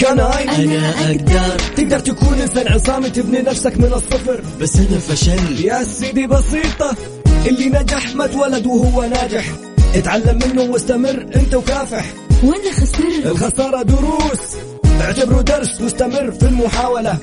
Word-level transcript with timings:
كناي 0.00 0.64
أنا 0.64 0.90
أقدر. 1.10 1.58
تقدر 1.76 1.98
تكون 1.98 2.40
إنسان 2.40 2.68
عصامي 2.68 3.10
تبني 3.10 3.38
نفسك 3.38 3.76
من 3.78 3.92
الصفر. 3.92 4.42
بس 4.60 4.76
أنا 4.76 4.98
فشلت 4.98 5.60
يا 5.60 5.84
سيدي 5.84 6.26
بسيطة 6.26 6.96
اللي 7.46 7.66
نجح 7.66 8.14
ما 8.14 8.24
اتولد 8.24 8.66
وهو 8.66 9.02
ناجح. 9.02 9.44
اتعلم 9.94 10.38
منه 10.46 10.62
واستمر 10.62 11.26
أنت 11.36 11.54
وكافح. 11.54 12.04
وأنا 12.44 12.72
خسرت. 12.72 13.26
الخسارة 13.26 13.82
دروس. 13.82 14.40
اعتبره 15.00 15.40
درس 15.40 15.80
واستمر 15.80 16.30
في 16.30 16.42
المحاولة. 16.42 17.16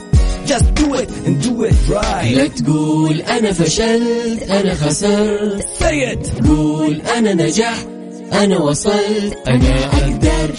Just 0.47 0.67
do 0.79 0.95
it 1.01 1.09
and 1.27 1.45
do 1.45 1.65
it 1.69 1.93
right. 1.93 2.35
لا 2.37 2.47
تقول 2.47 3.21
أنا 3.21 3.53
فشلت 3.53 4.43
أنا 4.49 4.73
خسرت. 4.73 5.65
Say 5.79 6.15
it. 6.15 6.47
قول 6.47 7.01
أنا 7.17 7.33
نجحت 7.33 7.87
أنا 8.33 8.57
وصلت. 8.57 9.37
أنا 9.47 9.85
أقدر. 9.85 10.55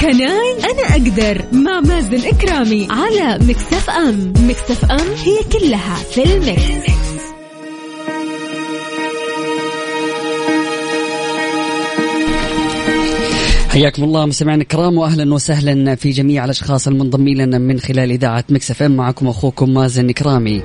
Can 0.00 0.39
I 0.39 0.52
أنا 0.64 0.82
أقدر 0.90 1.44
مع 1.52 1.80
مازن 1.80 2.28
كرامي 2.28 2.88
على 2.90 3.38
Mix 3.44 3.90
FM 3.90 4.32
Mix 4.48 4.84
FM 4.84 5.06
هي 5.24 5.38
كلها 5.52 5.94
في 5.94 6.22
ال 6.24 6.43
mix. 6.43 7.18
حياكم 13.68 14.04
الله 14.04 14.26
مستمعينا 14.26 14.62
الكرام 14.62 14.98
واهلا 14.98 15.34
وسهلا 15.34 15.94
في 15.94 16.10
جميع 16.10 16.44
الأشخاص 16.44 16.88
المنضمين 16.88 17.38
لنا 17.38 17.58
من 17.58 17.80
خلال 17.80 18.10
إذاعة 18.10 18.44
Mix 18.48 18.70
FM 18.70 18.96
معكم 18.96 19.28
أخوكم 19.28 19.74
مازن 19.74 20.10
كرامي. 20.10 20.62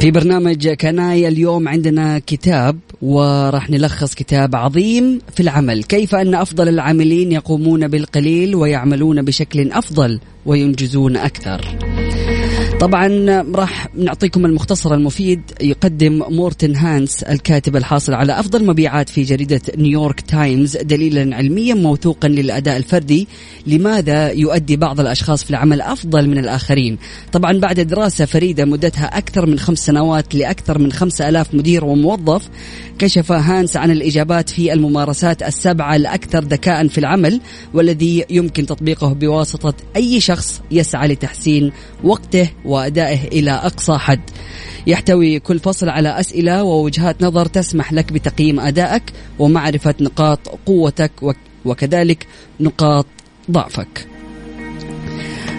في 0.00 0.10
برنامج 0.10 0.68
Can 0.68 1.13
I 1.13 1.28
اليوم 1.28 1.68
عندنا 1.68 2.18
كتاب 2.18 2.78
وراح 3.02 3.70
نلخص 3.70 4.14
كتاب 4.14 4.56
عظيم 4.56 5.20
في 5.34 5.40
العمل 5.40 5.84
كيف 5.84 6.14
أن 6.14 6.34
أفضل 6.34 6.68
العاملين 6.68 7.32
يقومون 7.32 7.88
بالقليل 7.88 8.54
ويعملون 8.54 9.22
بشكل 9.22 9.72
أفضل 9.72 10.20
وينجزون 10.46 11.16
أكثر. 11.16 11.87
طبعا 12.80 13.42
راح 13.54 13.88
نعطيكم 13.94 14.46
المختصر 14.46 14.94
المفيد. 14.94 15.40
يقدم 15.60 16.22
مورتن 16.28 16.76
هانس 16.76 17.22
الكاتب 17.22 17.76
الحاصل 17.76 18.14
على 18.14 18.40
أفضل 18.40 18.66
مبيعات 18.66 19.08
في 19.08 19.22
جريدة 19.22 19.60
نيويورك 19.76 20.20
تايمز 20.20 20.76
دليلا 20.76 21.36
علميا 21.36 21.74
موثوقا 21.74 22.28
للأداء 22.28 22.76
الفردي. 22.76 23.28
لماذا 23.66 24.30
يؤدي 24.30 24.76
بعض 24.76 25.00
الأشخاص 25.00 25.44
في 25.44 25.50
العمل 25.50 25.80
أفضل 25.80 26.28
من 26.28 26.38
الآخرين؟ 26.38 26.98
طبعا 27.32 27.58
بعد 27.58 27.80
دراسة 27.80 28.24
فريدة 28.24 28.64
مدتها 28.64 29.18
أكثر 29.18 29.46
من 29.46 29.58
خمس 29.58 29.78
سنوات 29.78 30.34
لأكثر 30.34 30.78
من 30.78 30.92
خمسة 30.92 31.28
ألاف 31.28 31.54
مدير 31.54 31.84
وموظف 31.84 32.48
كشف 32.98 33.32
هانس 33.32 33.76
عن 33.76 33.90
الإجابات 33.90 34.50
في 34.50 34.72
الممارسات 34.72 35.42
السبعة 35.42 35.96
الأكثر 35.96 36.44
ذكاء 36.44 36.88
في 36.88 36.98
العمل 36.98 37.40
والذي 37.74 38.24
يمكن 38.30 38.66
تطبيقه 38.66 39.12
بواسطة 39.12 39.74
أي 39.96 40.20
شخص 40.20 40.60
يسعى 40.70 41.08
لتحسين 41.08 41.72
وقته 42.04 42.50
وأدائه 42.68 43.28
إلى 43.28 43.50
أقصى 43.50 43.98
حد. 43.98 44.20
يحتوي 44.86 45.38
كل 45.38 45.58
فصل 45.58 45.88
على 45.88 46.20
أسئلة 46.20 46.62
ووجهات 46.62 47.22
نظر 47.22 47.46
تسمح 47.46 47.92
لك 47.92 48.12
بتقييم 48.12 48.60
أدائك 48.60 49.02
ومعرفة 49.38 49.94
نقاط 50.00 50.48
قوتك 50.66 51.12
وكذلك 51.64 52.26
نقاط 52.60 53.06
ضعفك. 53.50 54.08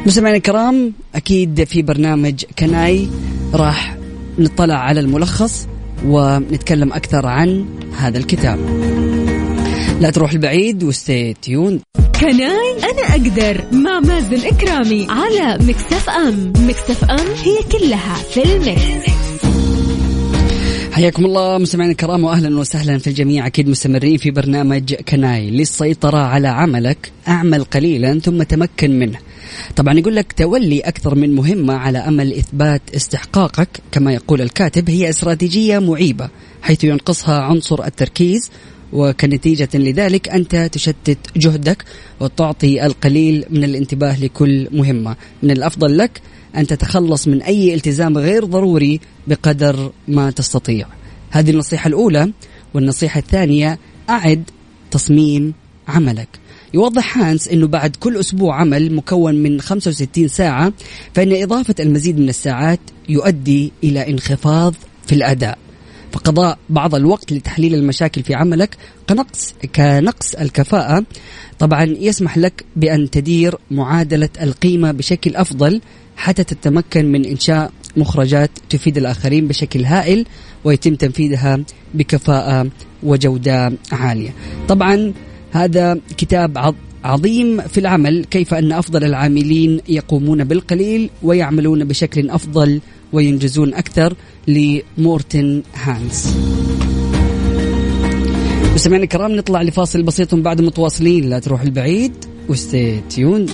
مستمعينا 0.05 0.37
الكرام 0.37 0.93
أكيد 1.15 1.63
في 1.63 1.81
برنامج 1.81 2.45
Can 2.59 2.95
I 2.95 3.07
راح 3.53 3.97
نطلع 4.39 4.75
على 4.75 4.99
الملخص 4.99 5.67
ونتكلم 6.05 6.93
أكثر 6.93 7.27
عن 7.27 7.65
هذا 7.97 8.17
الكتاب. 8.17 8.59
لا 10.01 10.09
تروحوا 10.09 10.31
بعيد 10.31 10.83
و 10.83 10.93
stay 10.93 11.33
tuned 11.33 11.79
Can 12.19 12.63
I 12.63 12.77
أنا 12.83 13.15
أقدر. 13.15 13.63
مع 13.71 13.99
مازن 13.99 14.47
كرامي 14.47 15.07
على 15.09 15.57
Mix 15.65 16.09
FM. 16.09 16.53
Mix 16.67 17.03
FM 17.03 17.27
هي 17.43 17.57
كلها 17.71 18.13
في 18.13 18.43
ال 18.43 18.56
mix. 18.56 19.09
حياكم 20.91 21.25
الله 21.25 21.57
مستمعينا 21.57 21.91
الكرام 21.91 22.23
واهلا 22.23 22.59
وسهلا 22.59 22.97
في 22.97 23.07
الجميع. 23.07 23.47
أكيد 23.47 23.69
مستمرين 23.69 24.17
في 24.17 24.31
برنامج 24.31 24.93
Can 24.93 25.27
I. 25.27 25.49
للسيطرة 25.49 26.17
على 26.17 26.47
عملك 26.47 27.11
أعمل 27.27 27.63
قليلا 27.63 28.19
ثم 28.19 28.43
تمكن 28.43 28.99
منه. 28.99 29.19
طبعا 29.75 29.93
يقول 29.93 30.15
لك 30.15 30.33
تولي 30.33 30.79
أكثر 30.79 31.15
من 31.15 31.35
مهمة 31.35 31.73
على 31.73 31.97
أمل 31.97 32.33
إثبات 32.33 32.81
استحقاقك. 32.95 33.69
كما 33.91 34.13
يقول 34.13 34.41
الكاتب 34.41 34.89
هي 34.89 35.09
استراتيجية 35.09 35.79
معيبة 35.79 36.29
حيث 36.61 36.83
ينقصها 36.83 37.41
عنصر 37.41 37.85
التركيز 37.85 38.51
وكنتيجة 38.93 39.69
لذلك 39.73 40.29
أنت 40.29 40.55
تشتت 40.55 41.17
جهدك 41.37 41.83
وتعطي 42.19 42.85
القليل 42.85 43.45
من 43.49 43.63
الانتباه 43.63 44.19
لكل 44.19 44.67
مهمة. 44.71 45.15
من 45.43 45.51
الأفضل 45.51 45.97
لك 45.97 46.21
أن 46.57 46.67
تتخلص 46.67 47.27
من 47.27 47.41
أي 47.41 47.73
التزام 47.73 48.17
غير 48.17 48.45
ضروري 48.45 48.99
بقدر 49.27 49.91
ما 50.07 50.31
تستطيع. 50.31 50.87
هذه 51.29 51.51
النصيحة 51.51 51.87
الأولى 51.87 52.31
والنصيحة 52.73 53.19
الثانية 53.19 53.79
أعد 54.09 54.43
تصميم 54.91 55.53
عملك. 55.87 56.27
يوضح 56.73 57.17
هانس 57.17 57.47
أنه 57.47 57.67
بعد 57.67 57.95
كل 57.95 58.17
أسبوع 58.17 58.55
عمل 58.59 58.95
مكون 58.95 59.35
من 59.35 59.61
65 59.61 60.27
ساعة 60.27 60.73
فإن 61.13 61.43
إضافة 61.43 61.75
المزيد 61.79 62.19
من 62.19 62.29
الساعات 62.29 62.79
يؤدي 63.09 63.71
إلى 63.83 64.09
انخفاض 64.09 64.73
في 65.07 65.15
الأداء. 65.15 65.57
فقضاء 66.11 66.57
بعض 66.69 66.95
الوقت 66.95 67.33
لتحليل 67.33 67.75
المشاكل 67.75 68.23
في 68.23 68.33
عملك 68.33 68.77
كنقص 69.09 69.53
كنقص 69.75 70.35
الكفاءة. 70.35 71.05
طبعا 71.59 71.83
يسمح 71.83 72.37
لك 72.37 72.65
بأن 72.75 73.09
تدير 73.09 73.55
معادلة 73.71 74.29
القيمة 74.41 74.91
بشكل 74.91 75.35
أفضل 75.35 75.81
حتى 76.15 76.43
تتمكن 76.43 77.11
من 77.11 77.25
إنشاء 77.25 77.71
مخرجات 77.97 78.51
تفيد 78.69 78.97
الآخرين 78.97 79.47
بشكل 79.47 79.85
هائل 79.85 80.25
ويتم 80.63 80.95
تنفيذها 80.95 81.59
بكفاءة 81.93 82.69
وجودة 83.03 83.73
عالية. 83.91 84.33
طبعا 84.67 85.13
هذا 85.51 85.99
كتاب 86.17 86.57
عظيم 87.03 87.61
في 87.61 87.79
العمل 87.79 88.25
كيف 88.25 88.53
أن 88.53 88.71
أفضل 88.71 89.03
العاملين 89.03 89.81
يقومون 89.89 90.43
بالقليل 90.43 91.09
ويعملون 91.23 91.83
بشكل 91.83 92.29
أفضل 92.29 92.81
وينجزون 93.13 93.73
أكثر 93.73 94.13
لمورتن 94.47 95.61
هانسن 95.73 96.37
مستمعينا 98.73 99.03
الكرام 99.03 99.35
نطلع 99.35 99.61
لفاصل 99.61 100.03
بسيط 100.03 100.35
بعد 100.35 100.61
متواصلين. 100.61 101.29
لا 101.29 101.39
تروح 101.39 101.61
البعيد 101.61 102.13
و 102.49 102.60
stay 102.60 103.01
tuned. 103.09 103.51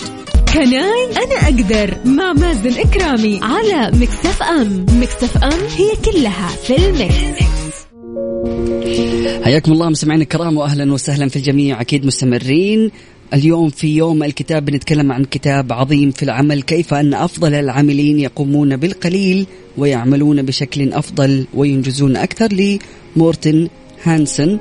Can 0.54 0.93
I 0.93 1.06
أنا 1.16 1.34
أقدر 1.42 1.96
مع 2.04 2.32
مازن 2.32 2.80
إكرامي 2.80 3.40
على 3.42 3.98
Mix 3.98 4.42
FM. 4.42 4.86
Mix 5.00 5.44
FM 5.44 5.60
هي 5.76 6.12
كلها 6.12 6.48
في 6.48 6.76
ال 6.76 6.98
mix. 6.98 7.86
حياكم 9.44 9.72
الله 9.72 9.88
مستمعينا 9.88 10.22
الكرام 10.22 10.56
واهلا 10.56 10.92
وسهلا 10.92 11.28
في 11.28 11.36
الجميع. 11.36 11.80
أكيد 11.80 12.06
مستمرين. 12.06 12.90
اليوم 13.34 13.70
في 13.70 13.96
يوم 13.96 14.22
الكتاب 14.22 14.64
بنتكلم 14.64 15.12
عن 15.12 15.24
كتاب 15.24 15.72
عظيم 15.72 16.10
في 16.10 16.22
العمل 16.22 16.62
كيف 16.62 16.94
أن 16.94 17.14
أفضل 17.14 17.54
العاملين 17.54 18.18
يقومون 18.18 18.76
بالقليل 18.76 19.46
ويعملون 19.78 20.42
بشكل 20.42 20.92
أفضل 20.92 21.46
وينجزون 21.54 22.16
أكثر 22.16 22.78
لمورتن 23.16 23.68
هانسن 24.02 24.58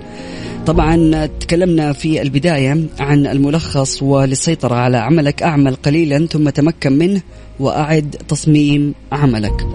طبعا 0.65 1.25
تكلمنا 1.25 1.93
في 1.93 2.21
البداية 2.21 2.85
عن 2.99 3.27
الملخص 3.27 4.03
وللسيطرة 4.03 4.75
على 4.75 4.97
عملك 4.97 5.43
أعمل 5.43 5.75
قليلا 5.75 6.27
ثم 6.27 6.49
تمكن 6.49 6.93
منه 6.97 7.21
وأعد 7.59 8.15
تصميم 8.27 8.93
عملك. 9.11 9.67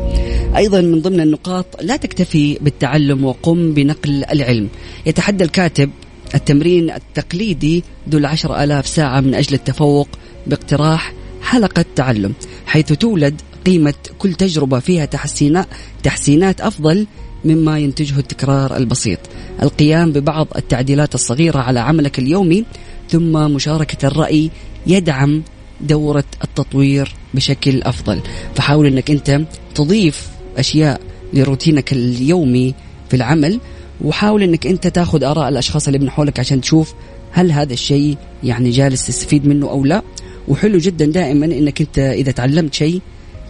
أيضا 0.56 0.80
من 0.80 1.00
ضمن 1.00 1.20
النقاط 1.20 1.82
لا 1.82 1.96
تكتفي 1.96 2.58
بالتعلم 2.60 3.24
وقم 3.24 3.74
بنقل 3.74 4.24
العلم. 4.24 4.68
يتحدى 5.06 5.44
الكاتب 5.44 5.90
التمرين 6.34 6.90
التقليدي 6.90 7.84
ذو 8.08 8.18
العشر 8.18 8.62
آلاف 8.62 8.86
ساعة 8.86 9.20
من 9.20 9.34
أجل 9.34 9.54
التفوق 9.54 10.08
باقتراح 10.46 11.12
حلقة 11.42 11.84
تعلم 11.96 12.32
حيث 12.66 12.92
تولد 12.92 13.40
قيمة 13.66 13.94
كل 14.18 14.34
تجربة 14.34 14.78
فيها 14.78 15.04
تحسينات 15.04 15.66
تحسينات 16.02 16.60
أفضل 16.60 17.06
مما 17.44 17.78
ينتجه 17.78 18.18
التكرار 18.18 18.76
البسيط. 18.76 19.18
القيام 19.62 20.12
ببعض 20.12 20.46
التعديلات 20.56 21.14
الصغيرة 21.14 21.58
على 21.58 21.80
عملك 21.80 22.18
اليومي 22.18 22.64
ثم 23.08 23.32
مشاركة 23.32 24.06
الرأي 24.06 24.50
يدعم 24.86 25.42
دورة 25.80 26.24
التطوير 26.44 27.12
بشكل 27.34 27.82
أفضل. 27.82 28.20
فحاول 28.54 28.86
أنك 28.86 29.10
أنت 29.10 29.40
تضيف 29.74 30.28
أشياء 30.56 31.00
لروتينك 31.32 31.92
اليومي 31.92 32.74
في 33.08 33.16
العمل 33.16 33.60
وحاول 34.04 34.42
أنك 34.42 34.66
أنت 34.66 34.86
تاخذ 34.86 35.24
آراء 35.24 35.48
الأشخاص 35.48 35.86
اللي 35.86 35.98
من 35.98 36.10
حولك 36.10 36.40
عشان 36.40 36.60
تشوف 36.60 36.94
هل 37.32 37.52
هذا 37.52 37.72
الشيء 37.72 38.16
يعني 38.44 38.70
جالس 38.70 39.06
تستفيد 39.06 39.46
منه 39.46 39.70
أو 39.70 39.84
لا. 39.84 40.02
وحلو 40.48 40.78
جدا 40.78 41.06
دائما 41.06 41.46
أنك 41.46 41.80
أنت 41.80 41.98
إذا 41.98 42.32
تعلمت 42.32 42.74
شيء 42.74 43.00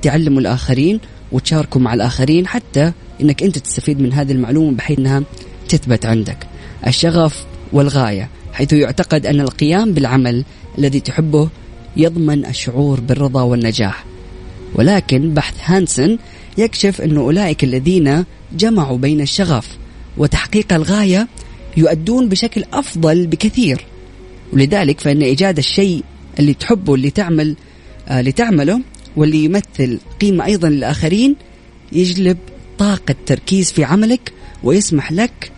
تعلمه 0.02 0.38
الآخرين 0.38 1.00
وتشاركه 1.32 1.80
مع 1.80 1.94
الآخرين 1.94 2.46
حتى 2.46 2.92
أنك 3.20 3.42
أنت 3.42 3.58
تستفيد 3.58 4.00
من 4.00 4.12
هذه 4.12 4.32
المعلومة 4.32 4.76
بحيث 4.76 4.98
أنها 4.98 5.22
تثبت 5.68 6.06
عندك. 6.06 6.46
الشغف 6.86 7.44
والغاية 7.72 8.28
حيث 8.52 8.72
يعتقد 8.72 9.26
أن 9.26 9.40
القيام 9.40 9.92
بالعمل 9.92 10.44
الذي 10.78 11.00
تحبه 11.00 11.48
يضمن 11.96 12.46
الشعور 12.46 13.00
بالرضا 13.00 13.42
والنجاح. 13.42 14.04
ولكن 14.74 15.34
بحث 15.34 15.54
هانسن 15.64 16.18
يكشف 16.58 17.00
أن 17.00 17.16
أولئك 17.16 17.64
الذين 17.64 18.24
جمعوا 18.52 18.98
بين 18.98 19.20
الشغف 19.20 19.79
وتحقيق 20.18 20.72
الغاية 20.72 21.28
يؤدون 21.76 22.28
بشكل 22.28 22.64
أفضل 22.72 23.26
بكثير. 23.26 23.84
ولذلك 24.52 25.00
فإن 25.00 25.22
إيجاد 25.22 25.58
الشيء 25.58 26.02
اللي 26.38 26.54
تحبه 26.54 26.94
اللي 26.94 27.10
تعمل 27.10 27.56
آه 28.08 28.20
لتعمله 28.20 28.80
واللي 29.16 29.44
يمثل 29.44 29.98
قيمة 30.20 30.44
أيضا 30.44 30.68
للآخرين 30.68 31.36
يجلب 31.92 32.38
طاقة 32.78 33.14
تركيز 33.26 33.72
في 33.72 33.84
عملك 33.84 34.32
ويسمح 34.62 35.12
لك 35.12 35.52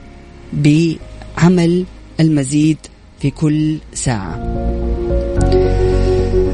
بعمل 0.53 1.85
المزيد 2.21 2.79
في 3.21 3.31
كل 3.31 3.79
ساعة. 3.95 4.37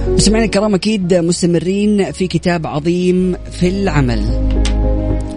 مستمعينا 0.08 0.46
الكرام 0.46 0.74
أكيد 0.74 1.14
مستمرين 1.14 2.12
في 2.12 2.26
كتاب 2.26 2.66
عظيم 2.66 3.36
في 3.52 3.68
العمل. 3.68 4.47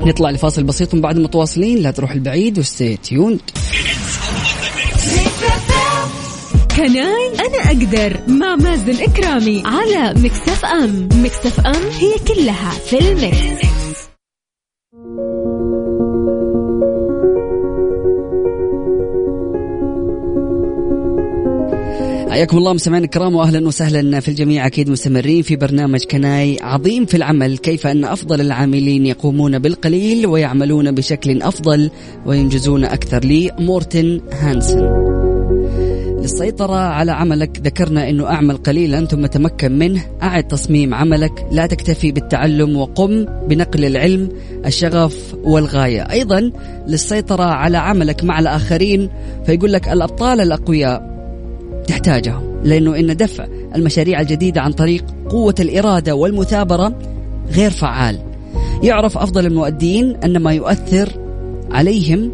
نطلع 0.06 0.30
لفاصل 0.30 0.64
بسيط 0.64 0.96
من 0.96 1.02
بعد 1.02 1.18
متواصلين 1.18 1.78
لا 1.78 1.92
تروح 1.92 2.12
البعيد 2.12 2.60
و 2.60 2.67
stay 2.67 2.98
tuned 2.98 3.40
Can 6.76 7.18
I 7.18 7.32
أنا 7.40 7.68
أقدر 7.68 8.20
مع 8.28 8.56
مازن 8.56 9.04
إكرامي 9.04 9.64
على 9.66 10.14
Mix 10.20 10.66
FM 10.66 11.10
Mix 11.14 11.60
FM 11.60 11.90
هي 12.00 12.14
كلها 12.28 12.72
في 12.90 13.00
ال 13.00 13.14
mix. 13.14 13.71
حياكم 22.32 22.58
الله 22.58 22.74
مستمعينا 22.74 23.06
الكرام 23.06 23.36
واهلا 23.36 23.68
وسهلا 23.68 24.20
في 24.20 24.28
الجميع. 24.28 24.68
أكيد 24.68 24.90
مستمرين 24.90 25.42
في 25.42 25.56
برنامج 25.56 26.04
كناي 26.04 26.58
عظيم 26.62 27.06
في 27.06 27.18
العمل 27.18 27.58
كيف 27.58 27.88
أن 27.88 28.06
أفضل 28.06 28.42
العاملين 28.42 29.06
يقومون 29.06 29.60
بالقليل 29.60 30.28
ويعملون 30.28 30.92
بشكل 30.92 31.42
أفضل 31.42 31.92
وينجزون 32.26 32.86
أكثر. 32.86 33.24
لي 33.24 33.52
مورتن 33.60 34.22
هانسن. 34.32 34.80
للسيطرة 36.22 36.76
على 36.76 37.12
عملك 37.12 37.62
ذكرنا 37.64 38.10
أنه 38.10 38.26
أعمل 38.26 38.58
قليلا 38.58 39.06
ثم 39.06 39.26
تمكن 39.26 39.78
منه. 39.80 40.02
أعد 40.24 40.48
تصميم 40.48 40.94
عملك 40.94 41.46
لا 41.52 41.66
تكتفي 41.66 42.12
بالتعلم 42.12 42.78
وقم 42.78 43.26
بنقل 43.48 43.86
العلم 43.86 44.30
الشغف 44.66 45.36
والغاية. 45.44 46.02
أيضا 46.02 46.52
للسيطرة 46.88 47.44
على 47.44 47.78
عملك 47.78 48.24
مع 48.24 48.40
الآخرين 48.40 49.10
فيقول 49.46 49.74
لك 49.74 49.90
الأبطال 49.90 50.42
الأقوياء. 50.42 51.21
تحتاجهم 51.88 52.52
لأنه 52.64 53.00
إن 53.00 53.18
دفع 53.18 53.48
المشاريع 53.76 54.22
الجديدة 54.22 54.62
عن 54.62 54.72
طريق 54.72 55.06
قوة 55.30 55.56
الإرادة 55.60 56.16
والمثابرة 56.16 56.94
غير 57.52 57.72
فعال. 57.72 58.20
يعرف 58.84 59.18
أفضل 59.18 59.46
المؤدين 59.46 60.16
أن 60.16 60.38
ما 60.38 60.54
يؤثر 60.54 61.10
عليهم 61.72 62.32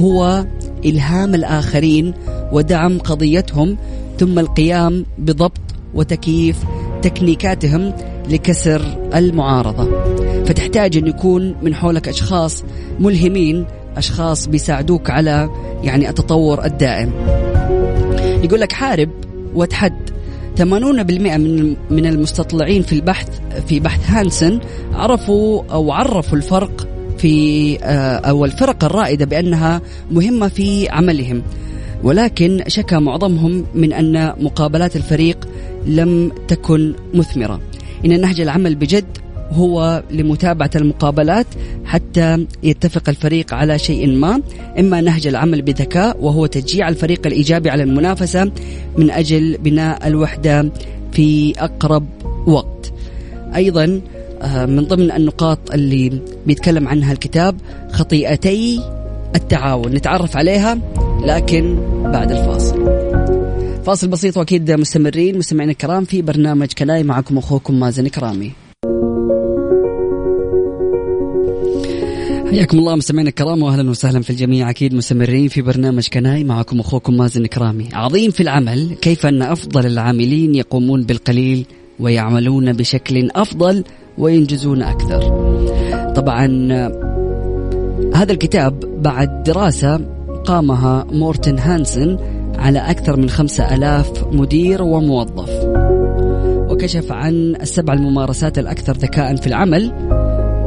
هو 0.00 0.44
إلهام 0.84 1.34
الآخرين 1.34 2.14
ودعم 2.52 2.98
قضيتهم 2.98 3.76
ثم 4.18 4.38
القيام 4.38 5.06
بضبط 5.18 5.60
وتكييف 5.94 6.56
تكنيكاتهم 7.02 7.92
لكسر 8.28 8.82
المعارضة. 9.14 9.88
فتحتاج 10.44 10.96
أن 10.96 11.06
يكون 11.06 11.54
من 11.62 11.74
حولك 11.74 12.08
أشخاص 12.08 12.64
ملهمين 13.00 13.66
أشخاص 13.96 14.46
بيساعدوك 14.46 15.10
على 15.10 15.50
يعني 15.82 16.08
التطور 16.08 16.64
الدائم. 16.64 17.12
يقول 18.42 18.60
لك 18.60 18.72
حارب 18.72 19.10
وتحد. 19.54 20.10
80% 20.58 20.62
من 20.62 21.76
من 21.90 22.06
المستطلعين 22.06 22.82
في 22.82 22.92
البحث 22.92 23.28
في 23.68 23.80
بحث 23.80 24.10
هانسن 24.10 24.60
عرفوا 24.92 25.62
أو 25.72 25.92
عرفوا 25.92 26.38
الفرق 26.38 26.88
في 27.18 27.78
آه، 27.82 28.16
أو 28.16 28.44
الفرق 28.44 28.84
الرائدة 28.84 29.26
بأنها 29.26 29.82
مهمة 30.10 30.48
في 30.48 30.88
عملهم. 30.88 31.42
ولكن 32.02 32.62
شكى 32.66 32.96
معظمهم 32.96 33.66
من 33.74 33.92
أن 33.92 34.34
مقابلات 34.40 34.96
الفريق 34.96 35.48
لم 35.86 36.32
تكن 36.48 36.94
مثمرة. 37.14 37.60
إن 38.04 38.20
نهج 38.20 38.40
العمل 38.40 38.74
بجد 38.74 39.18
هو 39.52 40.02
لمتابعة 40.10 40.70
المقابلات 40.76 41.46
حتى 41.84 42.46
يتفق 42.62 43.08
الفريق 43.08 43.54
على 43.54 43.78
شيء 43.78 44.06
ما 44.06 44.42
إما 44.78 45.00
نهج 45.00 45.26
العمل 45.26 45.62
بذكاء 45.62 46.16
وهو 46.20 46.46
تشجيع 46.46 46.88
الفريق 46.88 47.26
الإيجابي 47.26 47.70
على 47.70 47.82
المنافسة 47.82 48.52
من 48.96 49.10
أجل 49.10 49.58
بناء 49.58 50.06
الوحدة 50.06 50.72
في 51.12 51.54
أقرب 51.58 52.06
وقت. 52.46 52.92
أيضا 53.54 54.00
آه، 54.42 54.66
من 54.66 54.84
ضمن 54.84 55.12
النقاط 55.12 55.58
اللي 55.74 56.20
بيتكلم 56.46 56.88
عنها 56.88 57.12
الكتاب 57.12 57.56
خطيئتي 57.92 58.80
التعاون. 59.34 59.92
نتعرف 59.92 60.36
عليها 60.36 60.78
لكن 61.24 61.78
بعد 62.02 62.30
الفاصل. 62.30 63.00
فاصل 63.84 64.08
بسيط 64.08 64.36
وأكيد 64.36 64.70
مستمرين 64.70 65.38
مستمعين 65.38 65.70
الكرام 65.70 66.04
في 66.04 66.22
برنامج 66.22 66.72
كلاي 66.72 67.02
معكم 67.02 67.38
أخوكم 67.38 67.80
مازن 67.80 68.08
كرامي. 68.08 68.52
حياكم 72.50 72.78
الله 72.78 72.96
مستمعينا 72.96 73.30
الكرام 73.30 73.62
واهلا 73.62 73.90
وسهلا 73.90 74.22
في 74.22 74.30
الجميع. 74.30 74.70
أكيد 74.70 74.94
مستمرين 74.94 75.48
في 75.48 75.62
برنامج 75.62 76.08
كناي 76.08 76.44
معكم 76.44 76.80
أخوكم 76.80 77.16
مازن 77.16 77.46
كرامي 77.46 77.88
عظيم 77.92 78.30
في 78.30 78.40
العمل 78.40 78.94
كيف 79.02 79.26
أن 79.26 79.42
أفضل 79.42 79.86
العاملين 79.86 80.54
يقومون 80.54 81.02
بالقليل 81.02 81.66
ويعملون 82.00 82.72
بشكل 82.72 83.30
أفضل 83.30 83.84
وينجزون 84.18 84.82
أكثر. 84.82 85.20
طبعا 86.16 86.46
هذا 88.14 88.32
الكتاب 88.32 89.02
بعد 89.02 89.42
دراسة 89.42 90.00
قامها 90.44 91.06
مورتن 91.12 91.58
هانسن 91.58 92.18
على 92.58 92.78
أكثر 92.78 93.16
من 93.16 93.28
خمسة 93.28 93.74
ألاف 93.74 94.24
مدير 94.32 94.82
وموظف 94.82 95.50
وكشف 96.70 97.12
عن 97.12 97.56
السبع 97.60 97.92
الممارسات 97.92 98.58
الأكثر 98.58 98.96
ذكاء 98.96 99.36
في 99.36 99.46
العمل. 99.46 99.92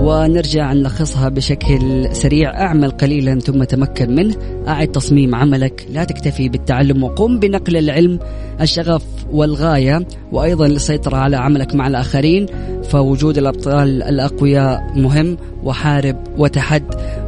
ونرجع 0.04 0.74
نلخصها 0.74 1.30
بشكل 1.30 2.16
سريع. 2.16 2.62
أعمل 2.62 2.92
قليلا 2.92 3.40
ثم 3.40 3.64
تمكن 3.64 4.16
منه. 4.16 4.36
أعد 4.68 4.88
تصميم 4.88 5.36
عملك. 5.36 5.88
لا 5.94 6.04
تكتفي 6.04 6.50
بالتعلم 6.50 7.04
وقم 7.04 7.40
بنقل 7.40 7.78
العلم 7.78 8.20
الشغف 8.62 9.04
والغاية. 9.32 10.08
وأيضا 10.32 10.68
للسيطرة 10.68 11.18
على 11.18 11.38
عملك 11.38 11.76
مع 11.76 11.88
الآخرين. 11.88 12.46
فوجود 12.84 13.38
الأبطال 13.38 14.04
الأقوياء 14.04 14.82
مهم 14.96 15.38
وحارب 15.64 16.16
وتحد. 16.38 16.84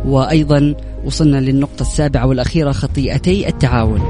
وأيضا 0.06 0.76
وصلنا 1.06 1.38
للنقطة 1.38 1.82
السابعة 1.82 2.28
والأخيرة 2.28 2.72
خطيئتي 2.72 3.48
التعاون. 3.48 4.02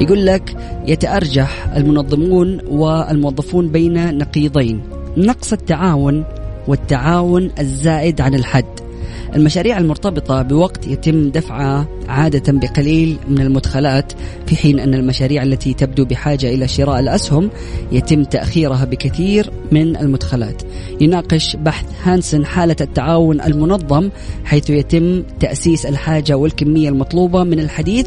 يقول 0.00 0.26
لك 0.26 0.56
يتأرجح 0.86 1.76
المنظمون 1.76 2.60
والموظفون 2.70 3.68
بين 3.68 4.18
نقيضين. 4.18 4.80
نقص 5.16 5.52
التعاون 5.52 6.24
والتعاون 6.68 7.50
الزائد 7.58 8.20
عن 8.20 8.34
الحد. 8.34 8.84
المشاريع 9.34 9.78
المرتبطة 9.78 10.42
بوقت 10.42 10.86
يتم 10.86 11.30
دفعها 11.30 11.86
عادة 12.08 12.52
بقليل 12.52 13.18
من 13.28 13.40
المدخلات 13.40 14.12
في 14.46 14.56
حين 14.56 14.78
أن 14.78 14.94
المشاريع 14.94 15.42
التي 15.42 15.74
تبدو 15.74 16.04
بحاجة 16.04 16.54
إلى 16.54 16.68
شراء 16.68 17.00
الأسهم 17.00 17.50
يتم 17.92 18.24
تأخيرها 18.24 18.84
بكثير 18.84 19.50
من 19.72 19.96
المدخلات. 19.96 20.62
يناقش 21.00 21.56
بحث 21.56 21.86
هانسن 22.02 22.46
حالة 22.46 22.76
التعاون 22.80 23.40
المنظم 23.40 24.10
حيث 24.44 24.70
يتم 24.70 25.22
تأسيس 25.40 25.86
الحاجة 25.86 26.36
والكمية 26.36 26.88
المطلوبة 26.88 27.44
من 27.44 27.60
الحديث 27.60 28.06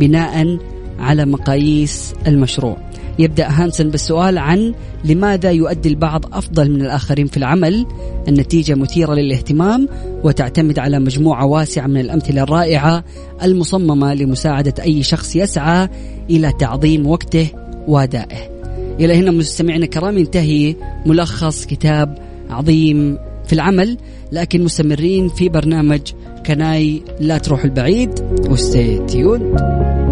بناء 0.00 0.58
على 0.98 1.24
مقاييس 1.24 2.14
المشروع. 2.26 2.76
يبدأ 3.18 3.48
هانسن 3.48 3.90
بالسؤال 3.90 4.38
عن 4.38 4.74
لماذا 5.04 5.50
يؤدي 5.50 5.88
البعض 5.88 6.34
أفضل 6.34 6.70
من 6.70 6.82
الآخرين 6.82 7.26
في 7.26 7.36
العمل. 7.36 7.86
النتيجة 8.28 8.74
مثيرة 8.74 9.14
للاهتمام 9.14 9.88
وتعتمد 10.24 10.78
على 10.78 10.98
مجموعة 10.98 11.46
واسعة 11.46 11.86
من 11.86 12.00
الأمثلة 12.00 12.42
الرائعة 12.42 13.04
المصممة 13.42 14.14
لمساعدة 14.14 14.74
أي 14.82 15.02
شخص 15.02 15.36
يسعى 15.36 15.88
إلى 16.30 16.52
تعظيم 16.58 17.06
وقته 17.06 17.46
وأدائه. 17.88 18.52
إلى 19.00 19.14
هنا 19.14 19.30
مستمعينا 19.30 19.84
الكرام 19.84 20.18
ينتهي 20.18 20.76
ملخص 21.06 21.66
كتاب 21.66 22.18
عظيم 22.50 23.18
في 23.46 23.52
العمل 23.52 23.98
لكن 24.32 24.64
مستمرين 24.64 25.28
في 25.28 25.48
برنامج 25.48 26.00
Can 26.46 26.88
I 26.88 27.02
لا 27.20 27.38
تروح 27.38 27.64
البعيد 27.64 28.10
و 28.50 28.61
stay 28.61 29.06
tuned 29.06 30.11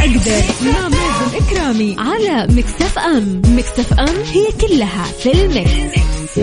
أقدر. 0.00 0.42
مع 0.72 0.88
مازن 0.88 1.46
إكرامي 1.46 1.96
على 1.98 2.46
Mix 2.52 2.98
FM. 2.98 3.42
Mix 3.56 3.92
FM 3.92 4.16
هي 4.32 4.46
كلها 4.60 5.04
في 5.04 5.32
ال 5.32 5.54
mix. 5.54 6.40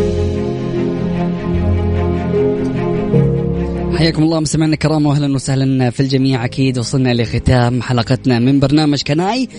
حياكم 3.97 4.23
الله 4.23 4.39
مستمعينا 4.39 4.73
الكرام 4.73 5.05
واهلا 5.05 5.35
وسهلا 5.35 5.89
في 5.89 5.99
الجميع 5.99 6.45
أكيد. 6.45 6.79
وصلنا 6.79 7.13
لختام 7.13 7.81
حلقتنا 7.81 8.39
من 8.39 8.59
برنامج 8.59 9.01
Can 9.01 9.30
I. 9.30 9.49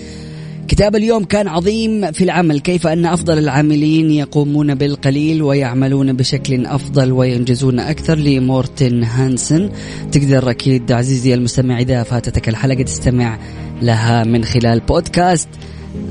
كتاب 0.68 0.96
اليوم 0.96 1.24
كان 1.24 1.48
عظيم 1.48 2.12
في 2.12 2.24
العمل. 2.24 2.60
كيف 2.60 2.86
أن 2.86 3.06
أفضل 3.06 3.38
العاملين 3.38 4.10
يقومون 4.10 4.74
بالقليل 4.74 5.42
ويعملون 5.42 6.12
بشكل 6.12 6.66
أفضل 6.66 7.12
وينجزون 7.12 7.80
أكثر 7.80 8.14
لمورتن 8.14 9.04
هانسن. 9.04 9.70
تقدر 10.12 10.50
أكيد 10.50 10.92
عزيزي 10.92 11.34
المستمع 11.34 11.78
إذا 11.78 12.02
فاتتك 12.02 12.48
الحلقة 12.48 12.82
تستمع 12.82 13.38
لها 13.82 14.24
من 14.24 14.44
خلال 14.44 14.80
بودكاست 14.80 15.48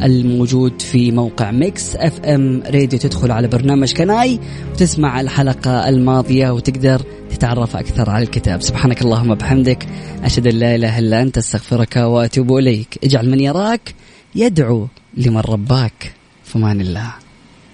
الموجود 0.03 0.81
في 0.81 1.11
موقع 1.11 1.51
Mix 1.51 1.95
FM 1.95 2.63
Radio 2.65 2.99
تدخل 2.99 3.31
على 3.31 3.47
برنامج 3.47 3.93
Can 3.93 4.28
I 4.28 4.39
وتسمع 4.71 5.21
الحلقة 5.21 5.89
الماضية 5.89 6.49
وتقدر 6.49 7.01
تتعرف 7.29 7.75
أكثر 7.75 8.09
على 8.09 8.23
الكتاب. 8.23 8.61
سبحانك 8.61 9.01
اللهم 9.01 9.35
بحمدك. 9.35 9.87
أشهد 10.23 10.47
أن 10.47 10.55
لا 10.55 10.75
إله 10.75 10.99
إلا 10.99 11.21
أنت 11.21 11.37
أستغفرك 11.37 11.95
وأتوب 11.95 12.57
إليك. 12.57 12.99
اجعل 13.03 13.29
من 13.31 13.39
يراك 13.39 13.95
يدعو 14.35 14.87
لمن 15.17 15.37
رباك. 15.37 16.13
فمان 16.43 16.81
الله. 16.81 17.26